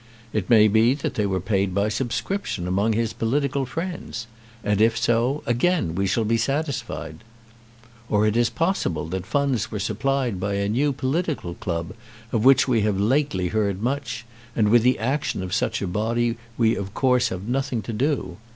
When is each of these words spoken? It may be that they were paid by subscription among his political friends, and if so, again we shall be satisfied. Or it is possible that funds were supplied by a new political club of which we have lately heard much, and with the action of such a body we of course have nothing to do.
It 0.33 0.49
may 0.49 0.67
be 0.67 0.95
that 0.95 1.13
they 1.13 1.27
were 1.27 1.39
paid 1.39 1.75
by 1.75 1.87
subscription 1.87 2.67
among 2.67 2.93
his 2.93 3.13
political 3.13 3.67
friends, 3.67 4.25
and 4.63 4.81
if 4.81 4.97
so, 4.97 5.43
again 5.45 5.93
we 5.93 6.07
shall 6.07 6.25
be 6.25 6.37
satisfied. 6.37 7.17
Or 8.09 8.25
it 8.25 8.35
is 8.35 8.49
possible 8.49 9.05
that 9.09 9.27
funds 9.27 9.69
were 9.69 9.77
supplied 9.77 10.39
by 10.39 10.55
a 10.55 10.67
new 10.69 10.91
political 10.91 11.53
club 11.53 11.93
of 12.31 12.43
which 12.43 12.67
we 12.67 12.81
have 12.81 12.99
lately 12.99 13.49
heard 13.49 13.83
much, 13.83 14.25
and 14.55 14.69
with 14.69 14.81
the 14.81 14.97
action 14.97 15.43
of 15.43 15.53
such 15.53 15.83
a 15.83 15.87
body 15.87 16.35
we 16.57 16.75
of 16.75 16.95
course 16.95 17.29
have 17.29 17.47
nothing 17.47 17.83
to 17.83 17.93
do. 17.93 18.37